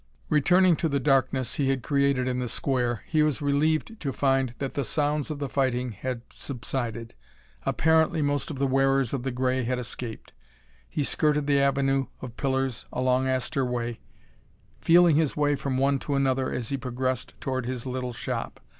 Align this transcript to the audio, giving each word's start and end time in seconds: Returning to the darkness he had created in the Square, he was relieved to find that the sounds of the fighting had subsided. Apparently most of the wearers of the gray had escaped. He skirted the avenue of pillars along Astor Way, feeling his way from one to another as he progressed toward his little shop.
Returning 0.29 0.75
to 0.77 0.89
the 0.89 0.99
darkness 0.99 1.57
he 1.57 1.69
had 1.69 1.83
created 1.83 2.27
in 2.27 2.39
the 2.39 2.49
Square, 2.49 3.03
he 3.05 3.21
was 3.21 3.39
relieved 3.39 3.99
to 3.99 4.11
find 4.11 4.55
that 4.57 4.73
the 4.73 4.83
sounds 4.83 5.29
of 5.29 5.37
the 5.37 5.47
fighting 5.47 5.91
had 5.91 6.23
subsided. 6.31 7.13
Apparently 7.67 8.23
most 8.23 8.49
of 8.49 8.57
the 8.57 8.65
wearers 8.65 9.13
of 9.13 9.21
the 9.21 9.29
gray 9.29 9.61
had 9.63 9.77
escaped. 9.77 10.33
He 10.89 11.03
skirted 11.03 11.45
the 11.45 11.59
avenue 11.59 12.07
of 12.19 12.35
pillars 12.35 12.87
along 12.91 13.27
Astor 13.27 13.63
Way, 13.63 13.99
feeling 14.79 15.17
his 15.17 15.37
way 15.37 15.55
from 15.55 15.77
one 15.77 15.99
to 15.99 16.15
another 16.15 16.51
as 16.51 16.69
he 16.69 16.77
progressed 16.77 17.35
toward 17.39 17.67
his 17.67 17.85
little 17.85 18.11
shop. 18.11 18.59